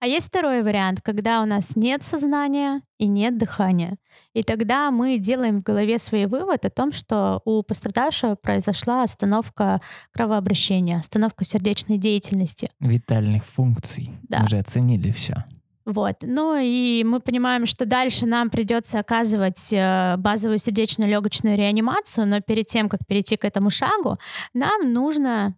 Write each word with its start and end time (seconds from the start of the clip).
А 0.00 0.06
есть 0.06 0.28
второй 0.28 0.62
вариант, 0.62 1.00
когда 1.02 1.42
у 1.42 1.44
нас 1.44 1.74
нет 1.74 2.04
сознания 2.04 2.82
и 2.98 3.08
нет 3.08 3.36
дыхания. 3.36 3.96
И 4.32 4.42
тогда 4.42 4.92
мы 4.92 5.18
делаем 5.18 5.60
в 5.60 5.64
голове 5.64 5.98
свой 5.98 6.26
вывод 6.26 6.64
о 6.64 6.70
том, 6.70 6.92
что 6.92 7.40
у 7.44 7.62
пострадавшего 7.64 8.36
произошла 8.36 9.02
остановка 9.02 9.80
кровообращения, 10.12 10.98
остановка 10.98 11.44
сердечной 11.44 11.98
деятельности. 11.98 12.70
Витальных 12.78 13.44
функций. 13.44 14.10
Да. 14.22 14.44
Уже 14.44 14.58
оценили 14.58 15.10
все. 15.10 15.44
Вот. 15.88 16.16
Ну 16.20 16.54
и 16.54 17.02
мы 17.02 17.18
понимаем, 17.18 17.64
что 17.64 17.86
дальше 17.86 18.26
нам 18.26 18.50
придется 18.50 18.98
оказывать 18.98 19.72
э, 19.72 20.16
базовую 20.18 20.58
сердечно-легочную 20.58 21.56
реанимацию, 21.56 22.26
но 22.26 22.42
перед 22.42 22.66
тем, 22.66 22.90
как 22.90 23.06
перейти 23.06 23.38
к 23.38 23.44
этому 23.46 23.70
шагу, 23.70 24.18
нам 24.52 24.92
нужно 24.92 25.56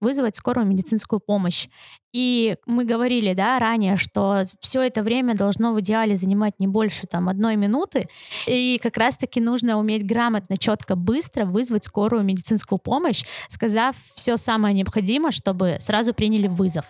вызвать 0.00 0.36
скорую 0.36 0.66
медицинскую 0.66 1.20
помощь. 1.20 1.68
И 2.12 2.56
мы 2.66 2.84
говорили, 2.84 3.34
да, 3.34 3.58
ранее, 3.58 3.96
что 3.96 4.46
все 4.60 4.82
это 4.82 5.02
время 5.02 5.34
должно 5.34 5.72
в 5.72 5.80
идеале 5.80 6.16
занимать 6.16 6.54
не 6.58 6.66
больше 6.66 7.06
там 7.06 7.28
одной 7.28 7.56
минуты. 7.56 8.08
И 8.46 8.80
как 8.82 8.96
раз-таки 8.96 9.40
нужно 9.40 9.78
уметь 9.78 10.06
грамотно, 10.06 10.56
четко, 10.56 10.96
быстро 10.96 11.44
вызвать 11.44 11.84
скорую 11.84 12.24
медицинскую 12.24 12.78
помощь, 12.78 13.24
сказав 13.48 13.94
все 14.14 14.36
самое 14.36 14.74
необходимое, 14.74 15.30
чтобы 15.30 15.76
сразу 15.78 16.14
приняли 16.14 16.48
вызов. 16.48 16.86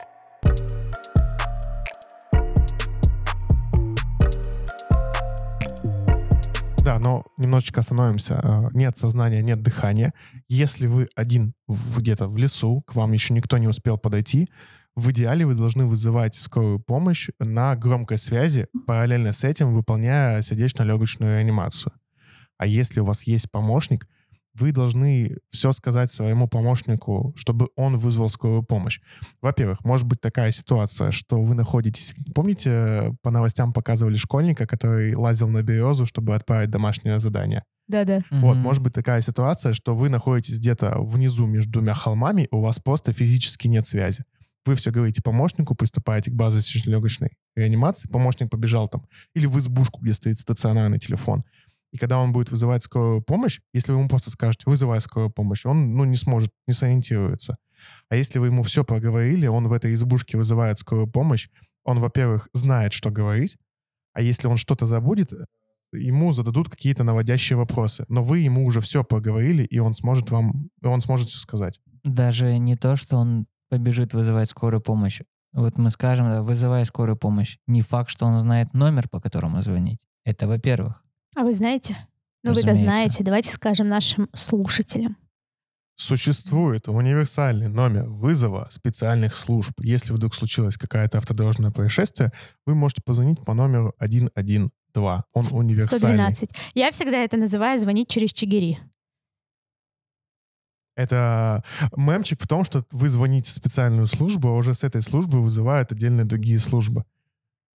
Но 7.00 7.24
немножечко 7.38 7.80
остановимся. 7.80 8.40
Э, 8.42 8.68
Нет 8.72 8.98
сознания, 8.98 9.42
нет 9.42 9.62
дыхания. 9.62 10.12
Если 10.48 10.86
вы 10.86 11.08
один 11.16 11.54
где-то 11.68 12.28
в 12.28 12.36
лесу, 12.36 12.82
к 12.82 12.94
вам 12.94 13.12
еще 13.12 13.34
никто 13.34 13.58
не 13.58 13.68
успел 13.68 13.98
подойти, 13.98 14.48
в 14.96 15.10
идеале 15.10 15.46
вы 15.46 15.54
должны 15.54 15.86
вызывать 15.86 16.34
скорую 16.34 16.78
помощь 16.78 17.30
на 17.38 17.74
громкой 17.74 18.18
связи, 18.18 18.66
параллельно 18.86 19.32
с 19.32 19.44
этим 19.44 19.72
выполняя 19.72 20.42
сердечно-легочную 20.42 21.38
реанимацию. 21.38 21.92
А 22.58 22.66
если 22.66 23.00
у 23.00 23.06
вас 23.06 23.22
есть 23.22 23.50
помощник, 23.50 24.06
вы 24.54 24.72
должны 24.72 25.36
все 25.50 25.72
сказать 25.72 26.10
своему 26.10 26.48
помощнику, 26.48 27.32
чтобы 27.36 27.68
он 27.76 27.98
вызвал 27.98 28.28
скорую 28.28 28.62
помощь. 28.62 29.00
Во-первых, 29.40 29.84
может 29.84 30.06
быть 30.06 30.20
такая 30.20 30.50
ситуация, 30.50 31.10
что 31.10 31.40
вы 31.40 31.54
находитесь... 31.54 32.14
Помните, 32.34 33.14
по 33.22 33.30
новостям 33.30 33.72
показывали 33.72 34.16
школьника, 34.16 34.66
который 34.66 35.14
лазил 35.14 35.48
на 35.48 35.62
березу, 35.62 36.06
чтобы 36.06 36.34
отправить 36.34 36.70
домашнее 36.70 37.18
задание? 37.18 37.64
Да-да. 37.88 38.20
Вот, 38.30 38.56
может 38.56 38.82
быть 38.82 38.92
такая 38.92 39.20
ситуация, 39.20 39.72
что 39.72 39.96
вы 39.96 40.08
находитесь 40.08 40.58
где-то 40.58 41.00
внизу 41.00 41.46
между 41.46 41.72
двумя 41.72 41.94
холмами, 41.94 42.46
у 42.52 42.60
вас 42.60 42.78
просто 42.78 43.12
физически 43.12 43.66
нет 43.66 43.84
связи. 43.84 44.24
Вы 44.66 44.74
все 44.74 44.90
говорите 44.90 45.22
помощнику, 45.22 45.74
приступаете 45.74 46.30
к 46.30 46.34
базовой 46.34 46.62
сердечно-легочной 46.62 47.30
реанимации, 47.56 48.08
помощник 48.08 48.50
побежал 48.50 48.88
там, 48.88 49.06
или 49.34 49.46
в 49.46 49.58
избушку, 49.58 50.00
где 50.02 50.12
стоит 50.12 50.38
стационарный 50.38 50.98
телефон. 50.98 51.42
И 51.92 51.98
когда 51.98 52.18
он 52.18 52.32
будет 52.32 52.50
вызывать 52.50 52.82
скорую 52.82 53.22
помощь, 53.22 53.60
если 53.72 53.92
вы 53.92 53.98
ему 53.98 54.08
просто 54.08 54.30
скажете 54.30 54.64
«вызывай 54.66 55.00
скорую 55.00 55.30
помощь», 55.30 55.66
он 55.66 55.94
ну, 55.94 56.04
не 56.04 56.16
сможет, 56.16 56.50
не 56.66 56.74
сориентируется. 56.74 57.56
А 58.08 58.16
если 58.16 58.38
вы 58.38 58.46
ему 58.46 58.62
все 58.62 58.84
проговорили, 58.84 59.46
он 59.46 59.68
в 59.68 59.72
этой 59.72 59.94
избушке 59.94 60.36
вызывает 60.36 60.78
скорую 60.78 61.08
помощь, 61.08 61.48
он, 61.84 61.98
во-первых, 61.98 62.48
знает, 62.52 62.92
что 62.92 63.10
говорить, 63.10 63.56
а 64.12 64.22
если 64.22 64.48
он 64.48 64.56
что-то 64.56 64.86
забудет, 64.86 65.32
ему 65.92 66.32
зададут 66.32 66.68
какие-то 66.68 67.04
наводящие 67.04 67.56
вопросы. 67.56 68.04
Но 68.08 68.22
вы 68.22 68.40
ему 68.40 68.64
уже 68.64 68.80
все 68.80 69.02
проговорили, 69.04 69.64
и 69.64 69.78
он 69.78 69.94
сможет 69.94 70.30
вам, 70.30 70.68
он 70.82 71.00
сможет 71.00 71.28
все 71.28 71.40
сказать. 71.40 71.80
Даже 72.04 72.58
не 72.58 72.76
то, 72.76 72.96
что 72.96 73.16
он 73.16 73.46
побежит 73.68 74.14
вызывать 74.14 74.48
скорую 74.48 74.80
помощь. 74.80 75.22
Вот 75.52 75.78
мы 75.78 75.90
скажем, 75.90 76.26
да, 76.26 76.42
вызывай 76.42 76.84
скорую 76.84 77.16
помощь. 77.16 77.58
Не 77.66 77.82
факт, 77.82 78.10
что 78.10 78.26
он 78.26 78.38
знает 78.38 78.72
номер, 78.72 79.08
по 79.08 79.20
которому 79.20 79.60
звонить. 79.62 80.06
Это 80.24 80.46
во-первых. 80.46 80.99
А 81.36 81.44
вы 81.44 81.54
знаете? 81.54 81.96
Ну, 82.42 82.52
вы-то 82.52 82.70
Разумеется. 82.70 82.84
знаете. 82.84 83.24
Давайте 83.24 83.50
скажем 83.50 83.88
нашим 83.88 84.28
слушателям. 84.32 85.16
Существует 85.96 86.88
универсальный 86.88 87.68
номер 87.68 88.08
вызова 88.08 88.68
специальных 88.70 89.36
служб. 89.36 89.72
Если 89.80 90.14
вдруг 90.14 90.34
случилось 90.34 90.78
какое-то 90.78 91.18
автодорожное 91.18 91.70
происшествие, 91.70 92.32
вы 92.64 92.74
можете 92.74 93.02
позвонить 93.02 93.44
по 93.44 93.52
номеру 93.52 93.94
112. 93.98 94.72
Он 94.94 95.44
универсальный. 95.52 96.16
112. 96.16 96.50
Я 96.74 96.90
всегда 96.90 97.18
это 97.18 97.36
называю 97.36 97.78
звонить 97.78 98.08
через 98.08 98.32
чигири. 98.32 98.78
Это 100.96 101.64
мемчик 101.96 102.42
в 102.42 102.48
том, 102.48 102.64
что 102.64 102.84
вы 102.90 103.08
звоните 103.08 103.50
в 103.50 103.54
специальную 103.54 104.06
службу, 104.06 104.48
а 104.48 104.56
уже 104.56 104.74
с 104.74 104.84
этой 104.84 105.02
службы 105.02 105.40
вызывают 105.42 105.92
отдельные 105.92 106.24
другие 106.24 106.58
службы. 106.58 107.04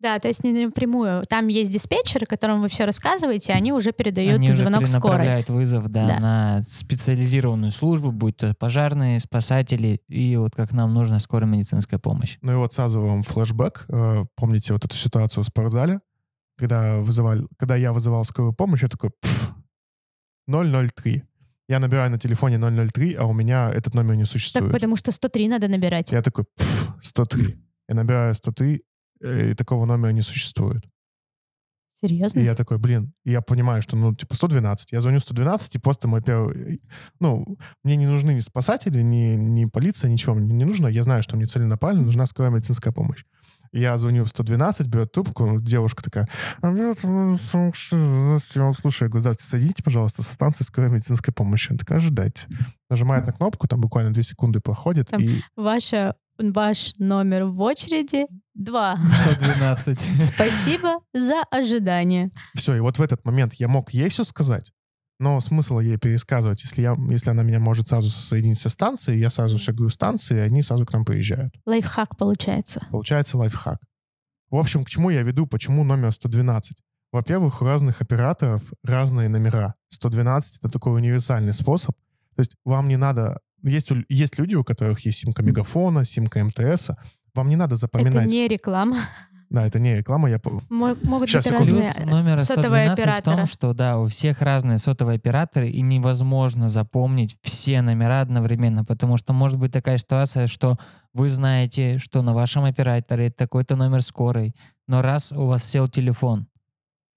Да, 0.01 0.19
то 0.19 0.28
есть 0.28 0.44
не 0.44 0.66
напрямую. 0.66 1.23
Там 1.28 1.47
есть 1.47 1.72
диспетчеры, 1.72 2.25
которым 2.25 2.61
вы 2.61 2.67
все 2.69 2.85
рассказываете, 2.85 3.53
они 3.53 3.72
уже 3.73 3.91
передают 3.94 4.35
Они 4.35 4.50
уже 4.50 4.57
звонок 4.57 4.88
скорой. 4.88 5.01
перенаправляют 5.01 5.50
вызов 5.50 5.88
да, 5.88 6.07
Да. 6.07 6.19
на 6.19 6.61
специализированную 6.61 7.72
службу, 7.72 8.11
будь 8.11 8.38
то 8.38 8.53
пожарные, 8.59 9.19
спасатели, 9.19 10.01
и 10.09 10.35
вот 10.38 10.53
как 10.56 10.73
нам 10.73 10.94
нужна 10.94 11.19
скорая 11.19 11.50
медицинская 11.50 11.97
помощь. 12.00 12.38
Ну 12.41 12.51
и 12.51 12.56
вот 12.56 12.73
сразу 12.73 13.01
вам 13.01 13.23
флешбэк. 13.23 13.85
Э, 13.89 14.25
Помните 14.35 14.73
вот 14.73 14.83
эту 14.85 14.95
ситуацию 14.95 15.44
в 15.44 15.47
спортзале, 15.47 16.01
когда, 16.57 16.97
вызывали, 16.97 17.47
когда 17.57 17.75
я 17.75 17.91
вызывал 17.94 18.23
скорую 18.25 18.53
помощь, 18.53 18.83
я 18.83 18.89
такой 18.89 19.12
«Пф, 19.22 19.51
003. 20.47 21.23
Я 21.67 21.79
набираю 21.79 22.12
на 22.12 22.19
телефоне 22.19 22.59
003, 22.59 23.16
а 23.16 23.25
у 23.25 23.33
меня 23.33 23.72
этот 23.72 23.95
номер 23.95 24.16
не 24.16 24.23
Так, 24.23 24.31
существует. 24.31 24.72
потому 24.72 24.95
что 24.97 25.12
103 25.12 25.47
надо 25.47 25.67
набирать. 25.67 26.12
Я 26.12 26.22
такой 26.22 26.45
«Пф, 26.56 26.89
103. 27.01 27.56
Я 27.89 27.95
набираю 27.95 28.35
103, 28.35 28.75
э, 28.75 28.79
и 29.25 29.53
такого 29.53 29.86
номера 29.86 30.12
не 30.12 30.22
существует. 30.22 30.84
Серьезно? 32.02 32.40
И 32.40 32.44
я 32.44 32.56
такой, 32.56 32.78
блин, 32.78 33.13
и 33.24 33.31
я 33.31 33.41
понимаю, 33.41 33.81
что, 33.81 33.96
ну, 33.96 34.13
типа, 34.13 34.36
112. 34.36 34.91
Я 34.91 35.00
звоню 35.00 35.19
112, 35.19 35.75
и 35.75 35.80
просто 35.80 36.09
мой 36.09 36.22
первый... 36.22 36.81
Ну, 37.22 37.58
мне 37.84 37.96
не 37.96 38.06
нужны 38.06 38.34
ни 38.34 38.40
спасатели, 38.40 39.02
ни, 39.02 39.36
ни 39.36 39.66
полиция, 39.66 40.12
ничего 40.12 40.36
мне 40.36 40.53
не 40.53 40.66
нужно. 40.66 40.88
Я 40.88 41.03
знаю, 41.03 41.24
что 41.24 41.38
мне 41.38 41.46
целенаправленно 41.46 42.06
нужна 42.06 42.25
скорая 42.25 42.52
медицинская 42.52 42.91
помощь. 42.91 43.24
Я 43.72 43.97
звоню 43.97 44.25
в 44.25 44.30
112, 44.30 44.88
берет 44.88 45.13
трубку, 45.13 45.59
девушка 45.59 46.03
такая, 46.03 46.28
«А, 46.62 46.68
э, 46.72 46.94
здравствуйте, 47.03 48.97
я 49.02 49.07
говорю, 49.07 49.22
здравствуйте, 49.22 49.44
соедините, 49.44 49.84
пожалуйста, 49.84 50.22
со 50.22 50.31
станции 50.31 50.63
скорой 50.63 50.90
медицинской 50.90 51.34
помощи. 51.34 51.72
Она 51.72 51.78
такая, 51.78 51.97
ожидайте. 51.97 52.47
Нажимает 52.90 53.25
на 53.25 53.34
кнопку, 53.34 53.68
там 53.68 53.81
буквально 53.81 54.13
2 54.13 54.22
секунды 54.22 54.59
проходит, 54.59 55.09
Там 55.09 55.22
и 55.22 55.42
Ваша, 55.56 56.16
ваш 56.38 56.94
номер 56.97 57.46
в 57.46 57.62
очереди 57.62 58.25
2. 58.56 59.00
112. 59.07 60.09
Спасибо 60.22 61.00
за 61.13 61.44
ожидание. 61.51 62.31
Все, 62.53 62.75
и 62.75 62.79
вот 62.79 62.97
в 62.97 63.01
этот 63.01 63.25
момент 63.25 63.53
я 63.56 63.68
мог 63.68 63.91
ей 63.91 64.09
все 64.09 64.23
сказать, 64.23 64.72
но 65.19 65.40
смысл 65.40 65.79
ей 65.79 65.97
пересказывать, 65.97 66.62
если, 66.63 66.81
я, 66.81 66.95
если 67.09 67.29
она 67.29 67.44
меня 67.44 67.59
может 67.59 67.88
сразу 67.88 68.09
соединить 68.09 68.59
со 68.59 68.69
станцией, 68.69 69.19
я 69.19 69.29
сразу 69.29 69.57
все 69.57 69.72
говорю 69.72 69.90
станции, 69.90 70.38
и 70.38 70.41
они 70.41 70.62
сразу 70.62 70.85
к 70.85 70.94
нам 70.94 71.06
приезжают. 71.06 71.53
Лайфхак 71.66 72.18
получается. 72.18 72.85
Получается 72.91 73.38
лайфхак. 73.38 73.79
В 74.50 74.57
общем, 74.57 74.84
к 74.84 74.90
чему 74.90 75.09
я 75.09 75.22
веду, 75.22 75.47
почему 75.47 75.84
номер 75.84 76.12
112? 76.12 76.78
Во-первых, 77.12 77.62
у 77.62 77.66
разных 77.66 78.01
операторов 78.01 78.62
разные 78.84 79.29
номера. 79.29 79.75
112— 79.90 80.57
это 80.59 80.69
такой 80.69 80.95
универсальный 80.95 81.53
способ. 81.53 81.95
То 82.35 82.41
есть 82.41 82.56
вам 82.66 82.90
не 82.90 82.97
надо... 82.97 83.40
Есть, 83.65 83.91
у- 83.91 84.03
есть 84.09 84.37
люди, 84.39 84.55
у 84.55 84.63
которых 84.63 84.99
есть 85.01 85.19
симка 85.19 85.43
Мегафона, 85.43 86.05
симка 86.05 86.43
МТС. 86.43 86.91
Вам 87.33 87.49
не 87.49 87.55
надо 87.55 87.73
Это 87.73 87.81
запоминать. 87.81 88.31
не 88.31 88.47
реклама. 88.47 89.01
Да, 89.49 89.65
это 89.67 89.79
не 89.79 89.95
реклама. 89.97 90.29
Я... 90.29 90.39
Могут 90.69 91.29
Щас, 91.29 91.45
быть 91.45 91.53
секунду. 91.53 91.65
Плюс 91.81 91.85
разные 91.85 92.05
номера 92.07 92.37
сотовые 92.37 92.91
112 92.91 93.21
в 93.21 93.23
том, 93.23 93.45
что 93.45 93.73
да, 93.73 93.99
у 93.99 94.07
всех 94.07 94.41
разные 94.41 94.77
сотовые 94.79 95.17
операторы, 95.17 95.69
и 95.69 95.81
невозможно 95.81 96.67
запомнить 96.67 97.37
все 97.41 97.81
номера 97.81 98.21
одновременно, 98.21 98.83
потому 98.83 99.17
что 99.17 99.33
может 99.33 99.59
быть 99.59 99.71
такая 99.71 99.97
ситуация, 99.97 100.47
что 100.47 100.77
вы 101.13 101.29
знаете, 101.29 101.99
что 101.99 102.21
на 102.21 102.33
вашем 102.33 102.63
операторе 102.65 103.29
такой-то 103.29 103.75
номер 103.75 104.01
скорой, 104.01 104.55
но 104.87 105.01
раз 105.01 105.31
у 105.31 105.45
вас 105.45 105.63
сел 105.63 105.88
телефон, 105.88 106.47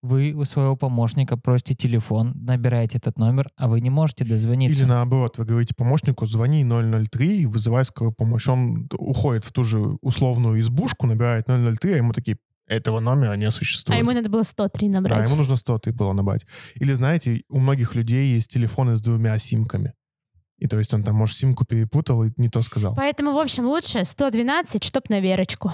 вы 0.03 0.33
у 0.33 0.45
своего 0.45 0.77
помощника 0.77 1.37
просите 1.37 1.75
телефон, 1.75 2.33
набираете 2.37 2.99
этот 2.99 3.19
номер, 3.19 3.51
а 3.57 3.69
вы 3.69 3.81
не 3.81 3.91
можете 3.91 4.25
дозвониться. 4.25 4.83
Или 4.83 4.89
наоборот, 4.89 5.39
вы 5.39 5.45
говорите 5.45 5.75
помощнику, 5.77 6.27
звони 6.27 6.65
003 6.65 7.43
и 7.43 7.47
вызывай 7.47 7.85
скорую 7.85 8.15
помощь. 8.15 8.49
Он 8.49 8.89
уходит 8.93 9.45
в 9.45 9.53
ту 9.53 9.65
же 9.65 9.79
условную 10.01 10.61
избушку, 10.61 11.07
набирает 11.07 11.47
003, 11.47 11.93
а 11.93 11.97
ему 11.97 12.13
такие, 12.13 12.39
этого 12.67 13.01
номера 13.01 13.35
не 13.35 13.47
А 13.47 13.51
существует. 13.51 13.99
ему 13.99 14.13
надо 14.13 14.29
было 14.29 14.43
103 14.43 14.89
да, 14.89 15.01
набрать. 15.01 15.27
ему 15.29 15.37
нужно 15.37 15.57
100 15.57 15.79
ты 15.79 15.93
было 15.93 16.13
набрать. 16.13 16.47
Или, 16.75 16.93
знаете, 16.93 17.43
у 17.49 17.59
многих 17.61 17.95
людей 17.95 18.35
есть 18.35 18.51
телефоны 18.51 18.95
с 18.95 19.01
двумя 19.01 19.37
симками. 19.39 19.95
И 20.59 20.67
то 20.67 20.77
есть 20.79 20.93
он 20.93 21.03
там, 21.03 21.15
может, 21.15 21.37
симку 21.37 21.65
перепутал 21.65 22.25
и 22.25 22.33
не 22.37 22.49
то 22.49 22.63
сказал. 22.63 22.95
Поэтому, 22.95 23.33
в 23.33 23.39
общем, 23.39 23.65
лучше 23.65 24.05
112, 24.05 24.85
чтоб 24.85 25.09
на 25.09 25.21
Верочку. 25.21 25.73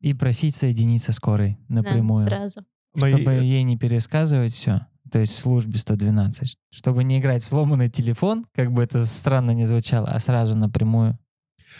И 0.00 0.12
просить 0.12 0.54
соединиться 0.54 1.12
скорой 1.12 1.56
Да, 1.68 1.76
напрямую, 1.76 2.24
сразу. 2.26 2.60
Но 2.94 3.06
и- 3.06 3.10
чтобы 3.12 3.32
ей 3.34 3.62
не 3.62 3.76
пересказывать 3.76 4.52
все. 4.52 4.86
То 5.10 5.18
есть 5.20 5.34
в 5.34 5.38
службе 5.38 5.78
112. 5.78 6.56
Чтобы 6.70 7.04
не 7.04 7.18
играть 7.20 7.42
в 7.42 7.46
сломанный 7.46 7.88
телефон, 7.90 8.44
как 8.52 8.72
бы 8.72 8.82
это 8.82 9.04
странно 9.06 9.52
не 9.52 9.64
звучало, 9.64 10.08
а 10.08 10.18
сразу 10.18 10.56
напрямую. 10.56 11.18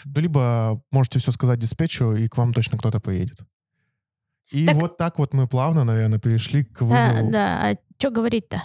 ну, 0.05 0.19
либо 0.21 0.81
можете 0.91 1.19
все 1.19 1.31
сказать 1.31 1.57
диспетчеру, 1.59 2.15
и 2.17 2.27
к 2.27 2.37
вам 2.37 2.53
точно 2.53 2.77
кто-то 2.77 2.99
поедет. 2.99 3.39
И 4.51 4.65
Так- 4.65 4.75
вот 4.75 4.97
так 4.97 5.17
вот 5.19 5.33
мы 5.33 5.47
плавно, 5.47 5.83
наверное, 5.85 6.19
перешли 6.19 6.63
к 6.65 6.79
Да, 6.79 6.85
вызову. 6.85 7.31
да, 7.31 7.69
а 7.71 7.75
что 7.97 8.09
говорить-то? 8.11 8.63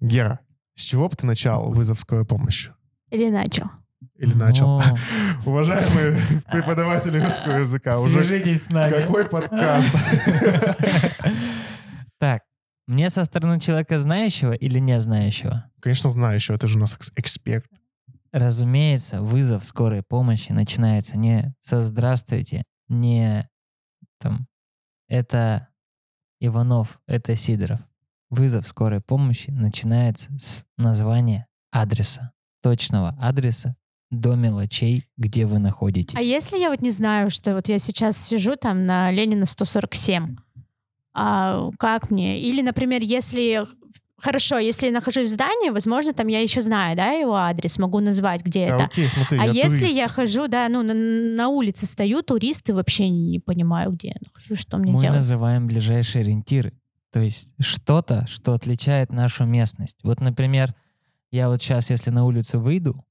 Гера, 0.00 0.40
с 0.74 0.82
чего 0.82 1.08
бы 1.08 1.16
ты 1.16 1.26
начал 1.26 1.70
вызов 1.70 2.00
скорой 2.00 2.24
помощи? 2.24 2.72
Или 3.10 3.28
начал? 3.28 3.66
Или 4.20 4.34
начал? 4.34 4.82
Уважаемые 5.46 6.20
преподаватели 6.52 7.18
русского 7.18 7.60
языка, 7.60 7.98
уже 7.98 8.22
Свяжитесь 8.22 8.64
с 8.64 8.68
нами. 8.70 8.90
какой 8.90 9.26
подкаст? 9.28 9.88
Так, 12.18 12.42
мне 12.86 13.08
со 13.08 13.24
стороны 13.24 13.58
человека 13.58 13.98
знающего 13.98 14.52
или 14.52 14.78
не 14.78 15.00
знающего? 15.00 15.70
Конечно, 15.80 16.10
знаю 16.10 16.34
еще, 16.34 16.52
это 16.54 16.68
же 16.68 16.76
у 16.76 16.80
нас 16.82 16.94
экс- 16.94 17.12
эксперт. 17.16 17.64
Разумеется, 18.30 19.22
вызов 19.22 19.64
скорой 19.64 20.02
помощи 20.02 20.52
начинается 20.52 21.16
не 21.16 21.54
со 21.60 21.80
«здравствуйте», 21.80 22.62
не 22.88 23.48
там 24.18 24.46
«это 25.08 25.68
Иванов, 26.40 27.00
это 27.06 27.34
Сидоров». 27.36 27.80
Вызов 28.28 28.68
скорой 28.68 29.00
помощи 29.00 29.50
начинается 29.50 30.30
с 30.38 30.66
названия 30.76 31.46
адреса, 31.70 32.32
точного 32.62 33.16
адреса 33.18 33.76
до 34.10 34.34
мелочей, 34.34 35.06
где 35.16 35.46
вы 35.46 35.58
находитесь. 35.58 36.16
А 36.16 36.20
если 36.22 36.58
я 36.58 36.70
вот 36.70 36.80
не 36.82 36.90
знаю, 36.90 37.30
что 37.30 37.54
вот 37.54 37.68
я 37.68 37.78
сейчас 37.78 38.16
сижу 38.16 38.56
там 38.56 38.84
на 38.86 39.10
Ленина 39.10 39.46
147, 39.46 40.36
а 41.14 41.70
как 41.78 42.10
мне? 42.10 42.40
Или, 42.40 42.62
например, 42.62 43.02
если... 43.02 43.64
Хорошо, 44.22 44.58
если 44.58 44.88
я 44.88 44.92
нахожусь 44.92 45.30
в 45.30 45.32
здании, 45.32 45.70
возможно, 45.70 46.12
там 46.12 46.26
я 46.26 46.40
еще 46.40 46.60
знаю, 46.60 46.94
да, 46.94 47.12
его 47.12 47.36
адрес, 47.36 47.78
могу 47.78 48.00
назвать, 48.00 48.42
где 48.44 48.66
А, 48.66 48.74
это. 48.74 48.84
окей, 48.84 49.08
смотри, 49.08 49.38
А 49.38 49.46
я 49.46 49.64
если 49.64 49.78
турист. 49.86 49.96
я 49.96 50.08
хожу, 50.08 50.46
да, 50.46 50.68
ну, 50.68 50.82
на, 50.82 50.92
на 50.92 51.48
улице 51.48 51.86
стою, 51.86 52.20
туристы 52.20 52.74
вообще 52.74 53.08
не 53.08 53.38
понимаю, 53.38 53.92
где 53.92 54.08
я 54.08 54.14
нахожусь, 54.26 54.58
что 54.58 54.76
мне 54.76 54.92
Мы 54.92 55.00
делать. 55.00 55.16
называем 55.16 55.66
ближайшие 55.66 56.20
ориентиры. 56.20 56.74
То 57.10 57.20
есть 57.20 57.54
что-то, 57.60 58.26
что 58.28 58.52
отличает 58.52 59.10
нашу 59.10 59.46
местность. 59.46 59.96
Вот, 60.02 60.20
например, 60.20 60.74
я 61.30 61.48
вот 61.48 61.62
сейчас, 61.62 61.88
если 61.88 62.10
на 62.10 62.26
улицу 62.26 62.60
выйду, 62.60 63.02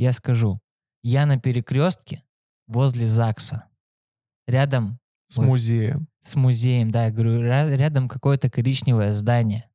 я 0.00 0.12
скажу, 0.12 0.60
я 1.02 1.26
на 1.26 1.38
перекрестке 1.38 2.22
возле 2.66 3.06
ЗАГСа. 3.06 3.68
Рядом 4.46 4.98
С 5.28 5.36
Вот. 5.36 5.46
музеем. 5.46 6.08
с 6.22 6.34
музеем, 6.36 6.90
да, 6.90 7.04
я 7.06 7.10
говорю, 7.10 7.40
«Ра- 7.42 7.74
рядом 7.76 8.08
какое-то 8.08 8.50
коричневое 8.50 9.12
здание. 9.12 9.70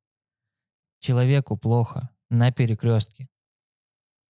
Человеку 1.00 1.58
плохо 1.58 2.10
на 2.30 2.52
перекрестке. 2.52 3.28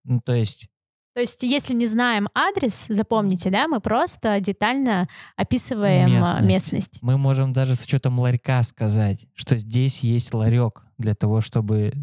Ну, 0.04 0.22
то 0.22 0.34
есть 0.34 0.68
То 1.14 1.22
есть, 1.22 1.44
если 1.44 1.74
не 1.74 1.88
знаем 1.88 2.28
адрес, 2.34 2.88
запомните, 2.90 3.50
да, 3.50 3.68
мы 3.70 3.80
просто 3.80 4.40
детально 4.42 5.08
описываем 5.38 6.08
а, 6.08 6.10
Местность. 6.42 6.46
местность. 6.48 7.00
мы 7.02 7.18
можем 7.18 7.54
даже 7.54 7.76
с 7.76 7.84
учетом 7.86 8.20
ларька 8.20 8.62
сказать, 8.64 9.26
что 9.34 9.56
здесь 9.58 10.00
есть 10.02 10.34
ларек 10.34 10.84
для 10.98 11.16
того, 11.16 11.40
чтобы 11.42 11.94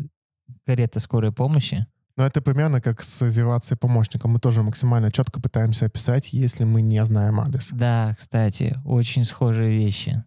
карета 0.67 0.99
скорой 1.01 1.33
помощи 1.33 1.87
Но 2.17 2.27
это 2.27 2.43
примерно 2.43 2.81
как 2.81 3.03
с 3.03 3.23
азерацией 3.23 3.79
помощника. 3.79 4.29
Мы 4.29 4.39
тоже 4.39 4.63
максимально 4.63 5.11
четко 5.11 5.41
пытаемся 5.41 5.87
описать, 5.87 6.33
если 6.33 6.65
мы 6.65 6.83
не 6.83 7.03
знаем 7.05 7.41
адрес. 7.41 7.71
Да, 7.73 8.15
кстати, 8.19 8.77
очень 8.85 9.25
схожие 9.25 9.71
вещи. 9.79 10.23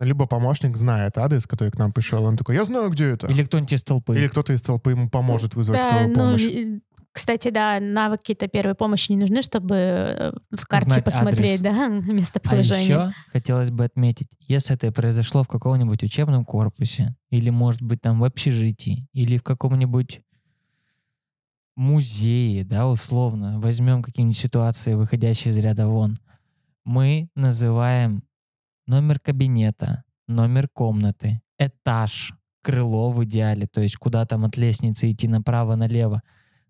Либо 0.00 0.26
помощник 0.26 0.76
знает 0.76 1.18
адрес, 1.18 1.46
который 1.46 1.70
к 1.70 1.78
нам 1.78 1.92
пришел, 1.92 2.24
он 2.24 2.36
такой, 2.36 2.54
я 2.56 2.64
знаю, 2.64 2.88
где 2.90 3.10
это. 3.10 3.26
Или 3.26 3.44
кто-нибудь 3.44 3.72
из 3.72 3.82
толпы. 3.82 4.16
Или 4.16 4.28
кто-то 4.28 4.52
из 4.52 4.62
толпы 4.62 4.92
ему 4.92 5.08
поможет 5.10 5.54
вызвать 5.54 5.80
Да, 5.80 5.88
скорую 5.88 6.08
ну, 6.08 6.14
помощь. 6.14 6.44
и, 6.44 6.80
кстати, 7.12 7.50
да, 7.50 7.78
навыки-то 7.80 8.48
первой 8.48 8.74
помощи 8.74 9.10
не 9.12 9.18
нужны, 9.18 9.42
чтобы 9.42 9.74
э, 9.76 10.32
с 10.54 10.64
карте 10.64 10.88
Знать 10.90 11.04
посмотреть, 11.04 11.60
адрес. 11.60 11.60
да, 11.60 11.86
А 12.10 12.12
местоположение. 12.12 12.84
еще 12.84 13.12
хотелось 13.30 13.70
бы 13.70 13.84
отметить, 13.84 14.28
если 14.40 14.74
это 14.74 14.90
произошло 14.90 15.42
в 15.42 15.48
каком-нибудь 15.48 16.02
учебном 16.02 16.44
корпусе, 16.46 17.14
или, 17.30 17.50
может 17.50 17.82
быть, 17.82 18.00
там 18.00 18.20
в 18.20 18.24
общежитии, 18.24 19.06
или 19.12 19.36
в 19.36 19.42
каком-нибудь 19.42 20.22
музее, 21.76 22.64
да, 22.64 22.88
условно, 22.88 23.58
возьмем 23.60 24.02
какие-нибудь 24.02 24.36
ситуации, 24.36 24.94
выходящие 24.94 25.52
из 25.52 25.58
ряда 25.58 25.86
вон, 25.88 26.18
мы 26.84 27.28
называем 27.34 28.22
номер 28.86 29.20
кабинета, 29.20 30.04
номер 30.26 30.68
комнаты, 30.68 31.40
этаж, 31.58 32.32
крыло 32.62 33.10
в 33.12 33.24
идеале, 33.24 33.66
то 33.66 33.80
есть 33.80 33.96
куда 33.96 34.26
там 34.26 34.44
от 34.44 34.56
лестницы 34.56 35.10
идти 35.10 35.28
направо-налево. 35.28 36.22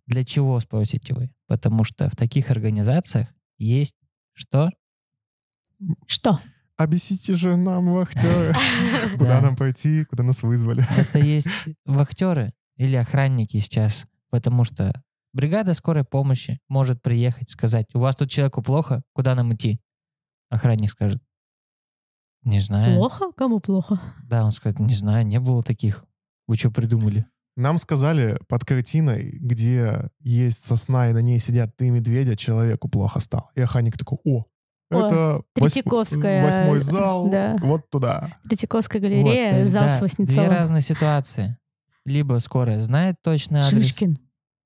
Для 0.06 0.24
чего, 0.24 0.58
спросите 0.60 1.14
вы? 1.14 1.30
Потому 1.46 1.84
что 1.84 2.08
в 2.08 2.16
таких 2.16 2.50
организациях 2.50 3.28
есть 3.58 3.94
что? 4.34 4.70
Что? 6.06 6.40
Объясните 6.76 7.34
же 7.34 7.56
нам, 7.56 7.92
вахтеры, 7.92 8.54
куда 9.18 9.36
Да. 9.36 9.40
нам 9.40 9.56
пойти, 9.56 10.04
куда 10.04 10.22
нас 10.22 10.42
вызвали. 10.42 10.84
Это 10.96 11.18
есть 11.18 11.48
вахтеры 11.84 12.52
или 12.76 12.96
охранники 12.96 13.58
сейчас, 13.58 14.06
потому 14.30 14.64
что 14.64 14.92
бригада 15.32 15.74
скорой 15.74 16.04
помощи 16.04 16.60
может 16.68 17.02
приехать, 17.02 17.50
сказать, 17.50 17.86
у 17.94 17.98
вас 17.98 18.16
тут 18.16 18.30
человеку 18.30 18.62
плохо, 18.62 19.02
куда 19.12 19.34
нам 19.34 19.54
идти? 19.54 19.80
Охранник 20.48 20.90
скажет, 20.90 21.22
не 22.42 22.58
знаю. 22.58 22.96
Плохо? 22.96 23.32
Кому 23.36 23.60
плохо? 23.60 24.00
Да, 24.24 24.44
он 24.44 24.52
скажет, 24.52 24.78
не 24.78 24.94
знаю, 24.94 25.26
не 25.26 25.38
было 25.38 25.62
таких. 25.62 26.04
Вы 26.46 26.56
что 26.56 26.70
придумали? 26.70 27.26
Нам 27.56 27.78
сказали 27.78 28.38
под 28.48 28.64
картиной, 28.64 29.30
где 29.40 30.08
есть 30.20 30.64
сосна, 30.64 31.10
и 31.10 31.12
на 31.12 31.18
ней 31.18 31.38
сидят 31.38 31.76
три 31.76 31.90
медведя, 31.90 32.36
человеку 32.36 32.88
плохо 32.88 33.20
стало. 33.20 33.50
И 33.54 33.60
охранник 33.60 33.98
такой, 33.98 34.18
о, 34.24 34.42
это 34.90 35.42
восьм- 35.54 35.72
Третьяковская, 35.72 36.42
восьмой 36.42 36.80
зал, 36.80 37.30
да. 37.30 37.56
вот 37.60 37.90
туда. 37.90 38.38
Третьяковская 38.48 39.00
Вот, 39.00 39.08
галерея, 39.08 39.50
то 39.50 39.58
есть, 39.58 39.70
зал 39.70 39.82
да, 39.82 40.08
с 40.08 40.14
Две 40.16 40.48
разные 40.48 40.80
ситуации. 40.80 41.56
Либо 42.04 42.38
скорая 42.38 42.80
знает 42.80 43.16
точный 43.22 43.60
адрес. 43.60 43.86
Шишкин. 43.86 44.18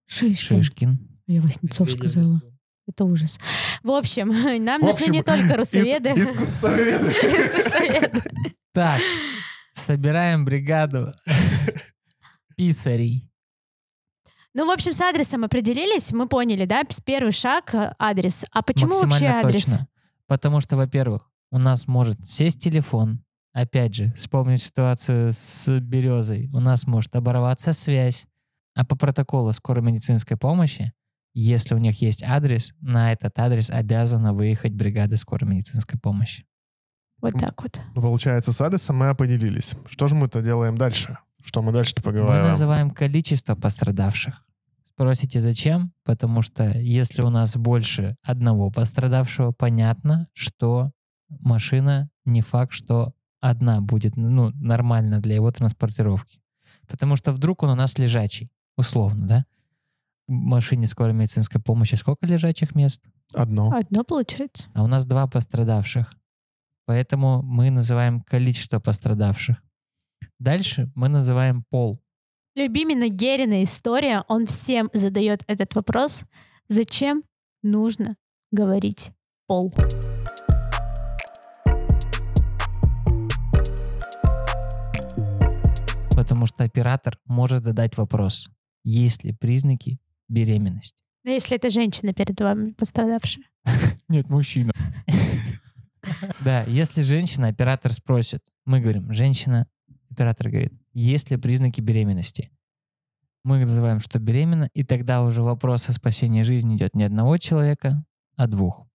Шишкин. 0.07 0.63
Шишкин. 0.63 1.09
Я 1.27 1.41
Васнецов 1.41 1.91
сказала. 1.91 2.41
Это 2.87 3.05
ужас. 3.05 3.39
В 3.83 3.91
общем, 3.91 4.29
нам 4.65 4.81
В 4.83 4.85
нужны 4.85 5.01
общем, 5.01 5.13
не 5.13 5.23
только 5.23 5.55
русоведы. 5.57 6.11
Искусствоведы. 6.11 7.11
искусствоведы. 7.13 8.23
Так, 8.73 9.01
собираем 9.73 10.45
бригаду 10.45 11.13
писарей. 12.57 13.31
Ну, 14.57 14.67
в 14.67 14.71
общем, 14.71 14.93
с 14.93 15.01
адресом 15.01 15.43
определились, 15.45 16.13
мы 16.13 16.29
поняли, 16.29 16.65
да? 16.65 16.85
Первый 17.05 17.33
шаг 17.33 17.75
э,— 17.75 17.93
адрес. 17.99 18.45
А 18.53 18.63
почему 18.63 19.01
вообще 19.01 19.27
адрес? 19.27 19.65
точно. 19.65 19.89
Потому 20.29 20.61
что, 20.61 20.77
во-первых, 20.77 21.29
у 21.51 21.59
нас 21.59 21.89
может 21.89 22.25
сесть 22.29 22.61
телефон. 22.61 23.25
Опять 23.55 23.95
же, 23.95 24.13
вспомним 24.15 24.59
ситуацию 24.59 25.31
с 25.33 25.79
березой. 25.81 26.51
У 26.53 26.59
нас 26.59 26.87
может 26.89 27.15
оборваться 27.15 27.73
связь. 27.73 28.27
А 28.75 28.85
по 28.85 28.97
протоколу 28.97 29.53
скорой 29.53 29.85
медицинской 29.85 30.37
помощи, 30.37 30.93
если 31.35 31.77
у 31.77 31.79
них 31.79 32.03
есть 32.03 32.25
адрес, 32.25 32.73
на 32.81 33.13
этот 33.13 33.39
адрес 33.39 33.71
обязана 33.71 34.35
выехать 34.35 34.73
бригада 34.73 35.17
скорой 35.17 35.49
медицинской 35.49 36.01
помощи. 36.01 36.45
Вот 37.21 37.35
так 37.39 37.63
вот. 37.63 37.81
Ну, 37.95 38.03
Получается, 38.03 38.53
с 38.53 38.61
адресом 38.61 38.97
мы 38.97 39.09
определились. 39.09 39.75
Что 39.87 40.09
же 40.09 40.17
мы-то 40.17 40.43
делаем 40.43 40.77
дальше? 40.77 41.19
Что 41.45 41.63
мы 41.63 41.71
дальше-то 41.73 42.03
Мы 42.05 42.13
поговорим? 42.13 42.43
называем 42.43 42.91
количество 42.91 43.55
пострадавших. 43.55 44.45
Спросите, 44.85 45.41
зачем? 45.41 45.93
Потому 46.05 46.43
что 46.43 46.71
если 46.77 47.23
у 47.23 47.31
нас 47.31 47.57
больше 47.57 48.17
одного 48.23 48.71
пострадавшего, 48.73 49.53
понятно, 49.53 50.27
что 50.33 50.91
машина 51.29 52.11
не 52.25 52.41
факт, 52.41 52.73
что 52.73 53.13
одна 53.51 53.83
будет 53.83 54.17
ну, 54.17 54.53
нормально 54.55 55.21
для 55.21 55.35
его 55.35 55.51
транспортировки. 55.51 56.41
Потому 56.89 57.17
что 57.17 57.33
вдруг 57.33 57.63
он 57.63 57.71
у 57.71 57.75
нас 57.75 57.99
лежачий, 57.99 58.51
условно, 58.77 59.27
да? 59.27 59.47
В 60.27 60.33
машине 60.33 60.87
скорой 60.87 61.13
медицинской 61.13 61.61
помощи 61.61 61.95
сколько 61.97 62.27
лежачих 62.27 62.75
мест? 62.75 63.03
Одно. 63.35 63.71
Одно 63.71 64.03
получается. 64.03 64.71
А 64.73 64.83
у 64.83 64.87
нас 64.87 65.05
два 65.05 65.27
пострадавших. 65.27 66.15
Поэтому 66.87 67.43
мы 67.43 67.71
называем 67.71 68.23
количество 68.23 68.81
пострадавших. 68.81 69.63
Дальше 70.39 70.91
мы 70.95 71.09
называем 71.09 71.65
пол. 71.69 72.01
Любимина 72.57 73.09
Герина 73.09 73.63
история, 73.63 74.25
он 74.29 74.47
всем 74.47 74.89
задает 74.95 75.43
этот 75.47 75.75
вопрос. 75.75 76.25
Зачем 76.69 77.25
нужно 77.63 78.17
говорить 78.53 79.13
пол? 79.47 79.75
Потому 86.25 86.47
что 86.47 86.65
оператор 86.65 87.19
может 87.27 87.65
задать 87.65 87.99
вопрос, 87.99 88.49
есть 88.83 89.25
ли 89.25 89.35
признаки 89.35 89.99
беременности. 90.27 91.05
Ну, 91.23 91.33
если 91.33 91.59
это 91.59 91.69
женщина 91.69 92.15
перед 92.15 92.41
вами 92.41 92.73
пострадавшая. 92.73 93.45
Нет, 94.09 94.29
мужчина. 94.29 94.73
Да, 96.41 96.65
если 96.65 97.01
женщина, 97.01 97.49
оператор 97.49 97.91
спросит, 97.93 98.43
мы 98.67 98.81
говорим, 98.81 99.11
женщина, 99.11 99.67
оператор 100.11 100.51
говорит, 100.51 100.73
есть 100.93 101.31
ли 101.31 101.39
признаки 101.39 101.81
беременности? 101.81 102.51
Мы 103.43 103.61
называем, 103.61 104.01
что 104.01 104.19
беременна, 104.19 104.69
и 104.75 104.85
тогда 104.85 105.23
уже 105.23 105.43
вопрос 105.43 105.89
о 105.89 105.95
спасении 105.95 106.43
жизни 106.43 106.77
идет 106.77 106.95
не 106.95 107.05
одного 107.05 107.39
человека, 107.39 108.05
а 108.37 108.47
двух. 108.47 108.87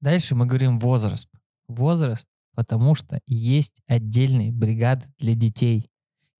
Дальше 0.00 0.36
мы 0.36 0.46
говорим 0.46 0.78
возраст. 0.78 1.28
Возраст 1.66 2.28
Потому 2.54 2.94
что 2.94 3.20
есть 3.26 3.80
отдельные 3.86 4.52
бригады 4.52 5.06
для 5.18 5.34
детей. 5.34 5.88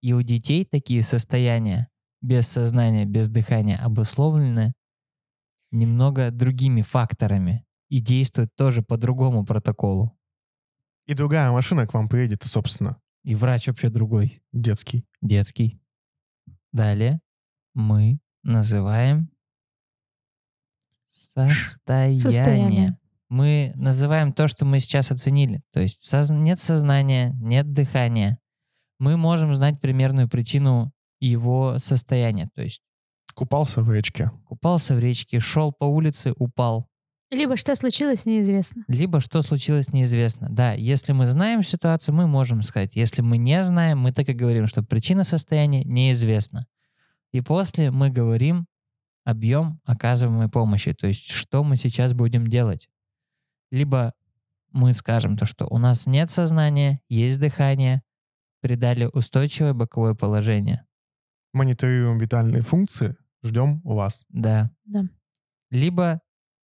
И 0.02 0.12
у 0.12 0.20
детей 0.22 0.64
такие 0.64 1.02
состояния 1.02 1.88
без 2.20 2.46
сознания, 2.48 3.04
без 3.06 3.28
дыхания 3.28 3.78
обусловлены 3.78 4.74
немного 5.70 6.30
другими 6.30 6.82
факторами 6.82 7.64
и 7.88 8.00
действуют 8.00 8.54
тоже 8.56 8.82
по 8.82 8.96
другому 8.96 9.44
протоколу. 9.44 10.16
И 11.06 11.14
другая 11.14 11.50
машина 11.50 11.86
к 11.86 11.94
вам 11.94 12.08
приедет, 12.08 12.42
собственно, 12.44 13.00
И 13.24 13.34
врач 13.34 13.68
вообще 13.68 13.88
другой, 13.88 14.42
детский. 14.52 15.06
детский. 15.20 15.80
Далее 16.72 17.20
мы 17.74 18.18
называем 18.42 19.30
состояние. 21.08 22.18
Состояние. 22.20 22.98
Мы 23.28 23.72
называем 23.76 24.32
то, 24.32 24.48
что 24.48 24.64
мы 24.64 24.78
сейчас 24.80 25.10
оценили. 25.10 25.62
То 25.72 25.80
есть 25.80 26.02
соз- 26.02 26.32
нет 26.32 26.60
сознания, 26.60 27.32
нет 27.40 27.72
дыхания. 27.72 28.38
Мы 29.02 29.16
можем 29.16 29.52
знать 29.52 29.80
примерную 29.80 30.28
причину 30.28 30.92
его 31.18 31.80
состояния. 31.80 32.48
То 32.54 32.62
есть 32.62 32.80
Купался 33.34 33.82
в 33.82 33.90
речке. 33.92 34.30
купался 34.44 34.94
в 34.94 35.00
речке, 35.00 35.40
шел 35.40 35.72
по 35.72 35.86
улице, 35.86 36.34
упал. 36.36 36.86
Либо 37.32 37.56
что 37.56 37.74
случилось, 37.74 38.26
неизвестно. 38.26 38.84
Либо 38.86 39.18
что 39.18 39.42
случилось, 39.42 39.92
неизвестно. 39.92 40.46
Да, 40.50 40.74
если 40.74 41.12
мы 41.14 41.26
знаем 41.26 41.64
ситуацию, 41.64 42.14
мы 42.14 42.28
можем 42.28 42.62
сказать. 42.62 42.94
Если 42.94 43.22
мы 43.22 43.38
не 43.38 43.64
знаем, 43.64 43.98
мы 43.98 44.12
так 44.12 44.28
и 44.28 44.34
говорим, 44.34 44.68
что 44.68 44.84
причина 44.84 45.24
состояния 45.24 45.82
неизвестна. 45.82 46.68
И 47.32 47.40
после 47.40 47.90
мы 47.90 48.08
говорим 48.08 48.66
объем 49.24 49.80
оказываемой 49.84 50.48
помощи, 50.48 50.92
то 50.92 51.08
есть 51.08 51.28
что 51.28 51.64
мы 51.64 51.74
сейчас 51.74 52.14
будем 52.14 52.46
делать. 52.46 52.88
Либо 53.72 54.12
мы 54.70 54.92
скажем 54.92 55.36
то, 55.36 55.44
что 55.44 55.66
у 55.66 55.78
нас 55.78 56.06
нет 56.06 56.30
сознания, 56.30 57.00
есть 57.08 57.40
дыхание, 57.40 58.02
придали 58.62 59.10
устойчивое 59.12 59.74
боковое 59.74 60.14
положение. 60.14 60.86
Мониторируем 61.52 62.18
витальные 62.18 62.62
функции, 62.62 63.16
ждем 63.42 63.82
у 63.84 63.94
вас. 63.94 64.24
Да. 64.30 64.70
Да. 64.86 65.04
Либо 65.70 66.20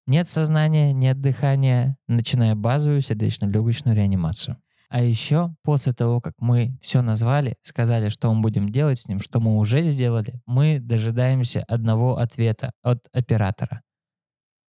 нет 0.06 0.26
сознания, 0.26 0.94
нет 0.94 1.20
дыхания, 1.20 1.98
начиная 2.06 2.54
базовую 2.54 3.02
сердечно-легочную 3.02 3.94
реанимацию. 3.94 4.56
А 4.88 5.02
еще 5.02 5.54
после 5.62 5.92
того, 5.92 6.22
как 6.22 6.34
мы 6.38 6.78
все 6.80 7.02
назвали, 7.02 7.56
сказали, 7.60 8.08
что 8.08 8.32
мы 8.32 8.40
будем 8.40 8.70
делать 8.70 8.98
с 8.98 9.06
ним, 9.06 9.20
что 9.20 9.38
мы 9.38 9.58
уже 9.58 9.82
сделали, 9.82 10.40
мы 10.46 10.78
дожидаемся 10.80 11.62
одного 11.64 12.16
ответа 12.16 12.72
от 12.82 13.06
оператора. 13.12 13.82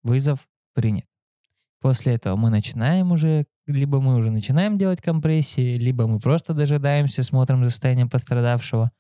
Вызов 0.03 0.49
принят. 0.75 1.07
После 1.81 2.15
этого 2.15 2.35
мы 2.35 2.51
начинаем 2.51 3.13
уже, 3.13 3.47
либо 3.69 4.01
мы 4.01 4.17
уже 4.17 4.31
начинаем 4.31 4.79
делать 4.79 5.01
компрессии, 5.01 5.77
либо 5.77 6.07
мы 6.07 6.19
просто 6.19 6.55
дожидаемся, 6.55 7.23
смотрим 7.23 7.65
за 7.65 7.71
состоянием 7.71 8.09
пострадавшего. 8.09 8.91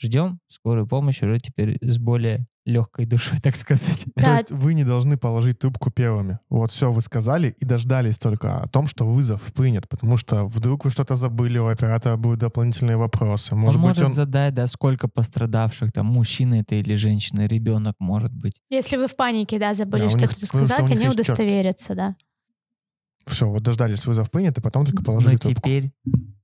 Ждем 0.00 0.38
скорую 0.48 0.86
помощь 0.86 1.22
уже 1.22 1.38
теперь 1.38 1.78
с 1.80 1.98
более 1.98 2.46
легкой 2.64 3.06
душой, 3.06 3.38
так 3.42 3.56
сказать. 3.56 4.04
То 4.14 4.22
Да. 4.22 4.38
есть 4.38 4.50
вы 4.50 4.74
не 4.74 4.84
должны 4.84 5.16
положить 5.16 5.58
трубку 5.58 5.90
первыми. 5.90 6.38
Вот 6.48 6.70
все 6.70 6.92
вы 6.92 7.00
сказали 7.02 7.54
и 7.58 7.64
дождались 7.64 8.18
только 8.18 8.62
о 8.62 8.68
том, 8.68 8.86
что 8.86 9.06
вызов 9.06 9.52
принят, 9.52 9.88
потому 9.88 10.16
что 10.16 10.46
вдруг 10.46 10.84
вы 10.84 10.90
что-то 10.90 11.14
забыли, 11.14 11.58
у 11.58 11.66
оператора 11.68 12.16
будут 12.16 12.40
дополнительные 12.40 12.96
вопросы. 12.96 13.54
Может 13.54 13.76
он 13.76 13.82
быть, 13.82 13.88
может 13.90 14.04
он... 14.04 14.12
задать, 14.12 14.54
да, 14.54 14.66
сколько 14.66 15.08
пострадавших, 15.08 15.92
там, 15.92 16.06
мужчина 16.06 16.60
это 16.60 16.74
или 16.76 16.94
женщина, 16.94 17.46
ребенок 17.46 17.94
может 17.98 18.32
быть. 18.32 18.54
Если 18.70 18.96
вы 18.96 19.08
в 19.08 19.16
панике, 19.16 19.58
да, 19.58 19.74
забыли 19.74 20.02
Да, 20.02 20.08
что-то 20.08 20.46
сказать, 20.46 20.90
они 20.90 21.08
удостоверятся, 21.08 21.94
да. 21.94 22.16
Все, 23.26 23.48
вот 23.48 23.62
дождались, 23.62 24.04
вызов 24.06 24.30
принят, 24.30 24.58
и 24.58 24.60
потом 24.60 24.84
только 24.84 25.02
положили 25.02 25.34
Но 25.34 25.38
трубку. 25.38 25.60
теперь 25.60 25.92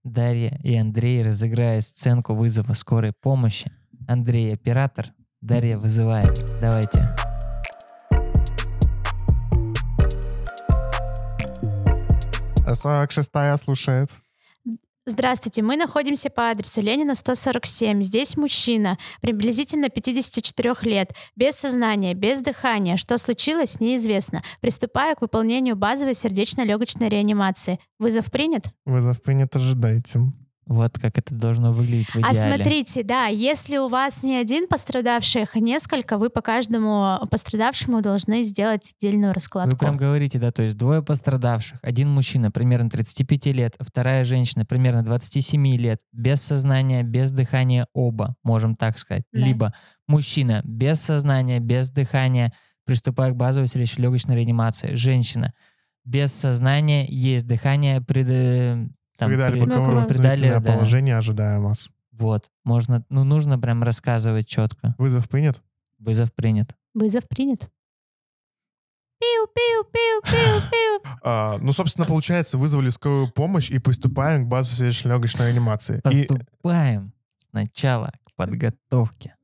Дарья 0.05 0.59
и 0.63 0.75
Андрей 0.77 1.23
разыграют 1.23 1.85
сценку 1.85 2.35
вызова 2.35 2.73
скорой 2.73 3.13
помощи. 3.21 3.71
Андрей 4.07 4.55
оператор, 4.55 5.13
Дарья 5.41 5.77
вызывает. 5.77 6.51
Давайте. 6.61 7.11
А 12.67 12.73
46-я 12.73 13.57
слушает. 13.57 14.11
Здравствуйте, 15.11 15.63
мы 15.63 15.79
находимся 15.79 16.29
по 16.29 16.51
адресу 16.51 16.83
Ленина 16.83 17.15
147. 17.15 18.03
Здесь 18.03 18.37
мужчина, 18.37 18.99
приблизительно 19.23 19.89
54 19.89 20.75
лет, 20.83 21.15
без 21.35 21.55
сознания, 21.55 22.13
без 22.13 22.41
дыхания. 22.41 22.99
Что 22.99 23.17
случилось, 23.17 23.81
неизвестно. 23.81 24.43
Приступаю 24.61 25.17
к 25.17 25.23
выполнению 25.23 25.77
базовой 25.77 26.13
сердечно-легочной 26.13 27.09
реанимации. 27.09 27.79
Вызов 27.99 28.31
принят? 28.31 28.65
Вызов 28.85 29.23
принят, 29.23 29.57
ожидайте. 29.57 30.21
Вот 30.69 30.99
как 30.99 31.17
это 31.17 31.35
должно 31.35 31.73
выглядеть 31.73 32.09
в 32.09 32.17
А 32.17 32.33
идеале. 32.33 32.57
смотрите, 32.57 33.03
да, 33.03 33.27
если 33.27 33.79
у 33.79 33.89
вас 33.89 34.23
не 34.23 34.37
один 34.37 34.69
пострадавший, 34.69 35.43
их 35.43 35.55
несколько, 35.55 36.19
вы 36.19 36.29
по 36.29 36.43
каждому 36.43 37.19
пострадавшему 37.31 38.03
должны 38.03 38.43
сделать 38.43 38.93
отдельную 38.95 39.33
раскладку. 39.33 39.71
Вы 39.73 39.79
прям 39.79 39.97
говорите, 39.97 40.39
да, 40.39 40.53
то 40.53 40.63
есть 40.63 40.77
двое 40.77 41.03
пострадавших. 41.03 41.79
Один 41.83 42.11
мужчина 42.11 42.51
примерно 42.51 42.91
35 42.91 43.47
лет, 43.47 43.77
вторая 43.81 44.25
женщина 44.25 44.67
примерно 44.67 45.03
27 45.03 45.67
лет, 45.77 46.01
без 46.13 46.43
сознания, 46.43 47.03
без 47.03 47.33
дыхания 47.33 47.87
оба, 47.95 48.37
можем 48.45 48.77
так 48.77 48.99
сказать. 48.99 49.25
Да. 49.33 49.41
Либо 49.41 49.75
мужчина 50.07 50.61
без 50.65 51.01
сознания, 51.01 51.61
без 51.61 51.91
дыхания, 51.91 52.53
приступая 52.85 53.33
к 53.33 53.37
базовой 53.37 53.69
сердечно-легочной 53.69 54.37
реанимации. 54.37 54.95
Женщина 54.95 55.55
без 56.05 56.33
сознания, 56.33 57.07
есть 57.07 57.47
дыхание, 57.47 58.01
пред, 58.01 58.29
э, 58.29 58.89
там, 59.19 59.29
Придали 59.29 59.61
при- 59.61 59.69
боковое 59.69 60.05
придали, 60.05 60.49
да. 60.49 60.61
положение, 60.61 61.17
ожидаем 61.19 61.65
вас. 61.65 61.91
Вот, 62.13 62.51
можно, 62.65 63.05
ну 63.11 63.25
нужно 63.25 63.59
прям 63.59 63.83
рассказывать 63.83 64.47
четко. 64.47 64.95
Вызов 64.97 65.29
принят? 65.29 65.61
Вызов 65.99 66.33
принят. 66.33 66.75
Вызов 66.95 67.29
принят. 67.29 67.69
Пиу-пиу-пиу-пиу-пиу. 69.21 71.01
А, 71.23 71.59
ну, 71.61 71.73
собственно, 71.73 72.07
получается, 72.07 72.59
вызвали 72.59 72.91
скорую 72.91 73.31
помощь 73.31 73.71
и 73.71 73.79
приступаем 73.79 74.45
к 74.45 74.49
базовой 74.49 74.77
сердечно-легочной 74.93 75.47
реанимации. 75.49 75.99
И, 75.99 76.01
Поступаем 76.01 77.13
сначала 77.51 78.13
к 78.25 78.35
подготовке. 78.37 79.35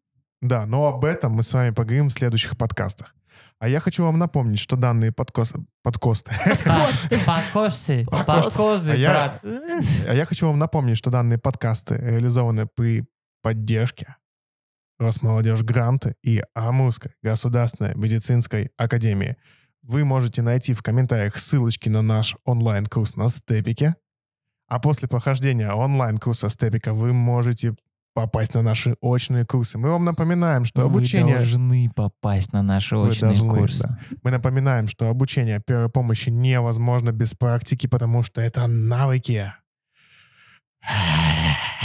Да, 0.45 0.67
но 0.67 0.87
об 0.87 1.05
этом 1.05 1.33
мы 1.33 1.43
с 1.43 1.53
вами 1.55 1.71
поговорим 1.71 2.09
в 2.09 2.13
следующих 2.13 2.59
подкастах. 2.59 3.15
А 3.59 3.67
я 3.69 3.81
хочу 3.81 4.05
вам 4.05 4.19
напомнить, 4.19 4.59
что 4.59 4.77
данные 4.77 5.11
подкос... 5.11 5.55
подкосты... 5.83 6.33
Покосы, 7.25 8.07
Покос. 8.11 8.55
покосы, 8.55 8.95
А 8.95 9.11
брат. 9.11 9.41
А 10.07 10.15
я 10.15 10.25
хочу 10.27 10.47
вам 10.47 10.59
напомнить, 10.59 10.99
что 10.99 11.11
данные 11.11 11.39
подкасты 11.39 11.97
реализованы 11.97 12.67
при 12.67 13.07
поддержке 13.43 14.17
Росмолодежь 14.99 15.63
Гранты 15.63 16.15
и 16.23 16.43
Амурской 16.55 17.13
государственной 17.23 17.95
медицинской 17.95 18.71
академии. 18.77 19.37
Вы 19.83 20.05
можете 20.05 20.43
найти 20.43 20.75
в 20.75 20.83
комментариях 20.83 21.39
ссылочки 21.39 21.89
на 21.89 22.03
наш 22.03 22.37
онлайн-курс 22.45 23.17
на 23.17 23.29
степике. 23.29 23.97
А 24.67 24.79
после 24.79 25.09
прохождения 25.09 25.73
онлайн-курса 25.73 26.49
степика 26.49 26.93
вы 26.93 27.13
можете 27.13 27.75
попасть 28.15 28.55
на 28.55 28.63
наши 28.63 28.97
очные 29.01 29.45
курсы. 29.45 29.77
Мы 29.77 29.91
вам 29.91 30.05
напоминаем, 30.05 30.65
что 30.65 30.83
обучение... 30.83 31.35
Вы 31.35 31.41
должны 31.41 31.91
попасть 31.95 32.53
на 32.53 32.63
наши 32.63 32.97
Вы 32.97 33.09
очные 33.09 33.33
должны, 33.33 33.59
курсы. 33.59 33.89
да. 33.89 33.99
Мы 34.23 34.31
напоминаем, 34.31 34.89
что 34.89 35.09
обучение 35.09 35.61
первой 35.61 35.91
помощи 35.91 36.31
невозможно 36.31 37.13
без 37.13 37.35
практики, 37.35 37.87
потому 37.87 38.23
что 38.23 38.41
это 38.41 38.67
навыки. 38.67 39.53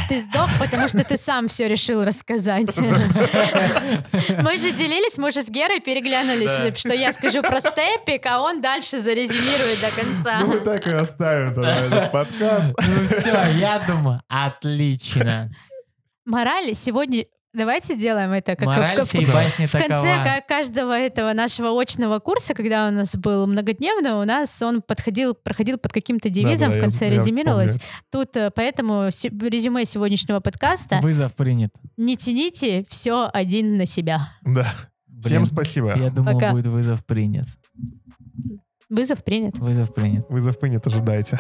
Ты 0.10 0.18
сдох, 0.18 0.50
потому 0.60 0.88
что 0.88 1.04
ты 1.04 1.18
сам 1.18 1.48
все 1.48 1.68
решил 1.68 2.04
рассказать. 2.04 2.76
Мы 2.80 4.58
же 4.58 4.72
делились, 4.72 5.18
мы 5.20 5.32
же 5.32 5.44
с 5.44 5.50
Герой 5.50 5.80
переглянулись, 5.82 6.80
что 6.80 6.94
я 6.94 7.12
скажу 7.12 7.44
про 7.44 7.62
степик, 7.62 8.26
а 8.26 8.42
он 8.42 8.60
дальше 8.60 9.00
зарезюмирует 9.00 9.80
до 9.82 10.02
конца. 10.02 10.40
Ну, 10.40 10.48
мы 10.48 10.60
так 10.62 10.88
и 10.88 10.92
оставим 10.92 11.54
тогда 11.54 11.76
этот 11.76 12.12
подкаст. 12.12 12.74
Ну 12.76 13.04
все, 13.06 13.60
я 13.60 13.80
думаю, 13.88 14.20
отлично. 14.28 15.52
Морали 16.30 16.74
сегодня... 16.74 17.26
Давайте 17.52 17.96
сделаем 17.96 18.32
это 18.32 18.56
как 18.56 18.68
Мораль 18.68 19.02
в, 19.02 19.06
сей 19.06 19.26
в- 19.26 19.34
басни 19.34 19.66
в 19.66 19.72
конце 19.72 19.88
такова. 19.88 20.24
ка- 20.24 20.44
каждого 20.48 20.94
этого 20.94 21.34
нашего 21.34 21.70
очного 21.82 22.20
курса, 22.20 22.54
когда 22.54 22.88
у 22.88 22.92
нас 22.92 23.16
был 23.16 23.48
многодневный, 23.48 24.12
у 24.12 24.24
нас 24.24 24.62
он 24.62 24.84
подходил, 24.84 25.34
проходил 25.34 25.80
под 25.80 25.92
каким-то 25.92 26.30
девизом, 26.30 26.68
Да-да, 26.70 26.74
в 26.74 26.76
я- 26.76 26.82
конце 26.82 27.06
я 27.08 27.16
резюмировалось. 27.16 27.80
помню 27.80 27.86
Тут 28.28 28.38
э, 28.38 28.52
поэтому 28.54 29.06
резюме 29.08 29.86
сегодняшнего 29.86 30.42
подкаста 30.42 31.00
Вызов 31.02 31.34
принят. 31.36 31.72
«Не 31.98 32.16
тяните 32.16 32.86
все 32.88 33.28
один 33.34 33.78
на 33.78 33.88
себя». 33.88 34.30
Да. 34.44 34.72
Всем 35.22 35.42
Блин, 35.42 35.46
спасибо. 35.48 35.98
Я 35.98 36.12
думал, 36.12 36.34
Пока. 36.34 36.52
будет 36.52 36.68
вызов 36.68 37.04
принят. 37.04 37.48
Вызов 38.90 39.24
принят. 39.24 39.58
Вызов 39.58 39.92
принят. 39.94 40.26
Вызов 40.30 40.60
принят, 40.60 40.86
ожидайте. 40.86 41.38